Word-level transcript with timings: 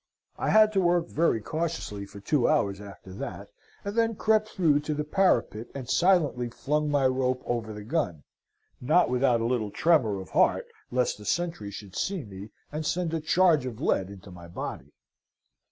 I 0.35 0.49
had 0.49 0.73
to 0.73 0.81
work 0.81 1.09
very 1.09 1.39
cautiously 1.41 2.07
for 2.07 2.19
two 2.19 2.47
hours 2.47 2.81
after 2.81 3.13
that, 3.13 3.49
and 3.85 3.95
then 3.95 4.15
crept 4.15 4.49
through 4.49 4.79
to 4.79 4.95
the 4.95 5.03
parapet 5.03 5.67
and 5.75 5.87
silently 5.87 6.49
flung 6.49 6.89
my 6.89 7.05
rope 7.05 7.43
over 7.45 7.71
the 7.71 7.83
gun; 7.83 8.23
not 8.81 9.11
without 9.11 9.41
a 9.41 9.45
little 9.45 9.69
tremor 9.69 10.19
of 10.19 10.31
heart, 10.31 10.65
lest 10.89 11.19
the 11.19 11.25
sentry 11.25 11.69
should 11.69 11.95
see 11.95 12.23
me 12.23 12.49
and 12.71 12.83
send 12.83 13.13
a 13.13 13.19
charge 13.21 13.67
of 13.67 13.79
lead 13.79 14.09
into 14.09 14.31
my 14.31 14.47
body. 14.47 14.91